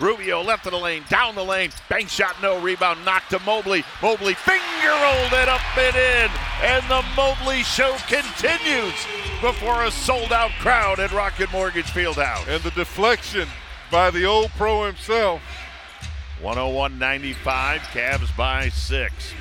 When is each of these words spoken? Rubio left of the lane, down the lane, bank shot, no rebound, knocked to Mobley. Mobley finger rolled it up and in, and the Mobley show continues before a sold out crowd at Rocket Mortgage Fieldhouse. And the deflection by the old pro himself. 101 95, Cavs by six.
Rubio 0.00 0.42
left 0.42 0.64
of 0.66 0.72
the 0.72 0.78
lane, 0.78 1.04
down 1.10 1.34
the 1.34 1.44
lane, 1.44 1.70
bank 1.90 2.08
shot, 2.08 2.34
no 2.40 2.58
rebound, 2.58 3.04
knocked 3.04 3.30
to 3.30 3.38
Mobley. 3.40 3.84
Mobley 4.02 4.34
finger 4.34 4.62
rolled 4.88 5.32
it 5.32 5.48
up 5.48 5.60
and 5.76 5.94
in, 5.94 6.30
and 6.62 6.82
the 6.88 7.04
Mobley 7.14 7.62
show 7.62 7.96
continues 8.08 8.94
before 9.42 9.84
a 9.84 9.90
sold 9.90 10.32
out 10.32 10.50
crowd 10.58 11.00
at 11.00 11.12
Rocket 11.12 11.52
Mortgage 11.52 11.86
Fieldhouse. 11.86 12.48
And 12.48 12.62
the 12.62 12.70
deflection 12.70 13.46
by 13.90 14.10
the 14.10 14.24
old 14.24 14.50
pro 14.52 14.86
himself. 14.86 15.42
101 16.40 16.98
95, 16.98 17.80
Cavs 17.82 18.34
by 18.34 18.70
six. 18.70 19.34